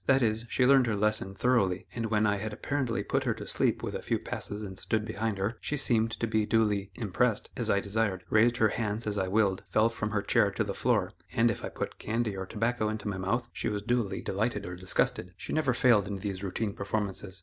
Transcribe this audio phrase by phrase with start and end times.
[0.07, 3.45] That is, she learned her lesson thoroughly, and when I had apparently put her to
[3.45, 7.51] sleep with a few passes and stood behind her, she seemed to be duly "impressed"
[7.55, 10.73] as I desired; raised her hands as I willed; fell from her chair to the
[10.73, 14.65] floor; and if I put candy or tobacco into my mouth, she was duly delighted
[14.65, 15.35] or disgusted.
[15.37, 17.39] She never failed in these routine performances.